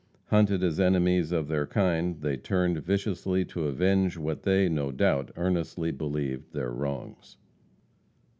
Hunted 0.29 0.63
as 0.63 0.79
enemies 0.79 1.31
of 1.31 1.47
their 1.47 1.67
kind, 1.67 2.21
they 2.21 2.35
turned 2.35 2.79
viciously 2.79 3.45
to 3.45 3.65
avenge 3.67 4.17
what 4.17 4.41
they, 4.41 4.67
no 4.67 4.91
doubt, 4.91 5.29
earnestly 5.35 5.91
believed 5.91 6.53
their 6.53 6.71
wrongs. 6.71 7.37